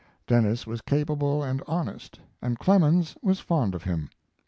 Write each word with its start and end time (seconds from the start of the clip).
Denis 0.25 0.65
was 0.65 0.81
capable 0.81 1.43
and 1.43 1.61
honest, 1.67 2.19
and 2.41 2.57
Clemens 2.57 3.15
was 3.21 3.39
fond 3.39 3.75
of 3.75 3.83
him. 3.83 4.09